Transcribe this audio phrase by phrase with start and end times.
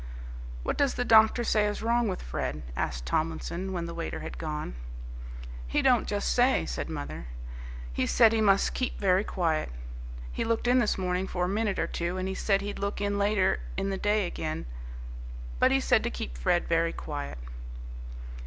[0.63, 4.39] "What does the doctor say is wrong with Fred?" asked Tomlinson, when the waiter had
[4.39, 4.73] gone.
[5.67, 7.27] "He don't just say," said mother;
[7.93, 9.69] "he said he must keep very quiet.
[10.31, 12.99] He looked in this morning for a minute or two, and he said he'd look
[12.99, 14.65] in later in the day again.
[15.59, 17.37] But he said to keep Fred very quiet."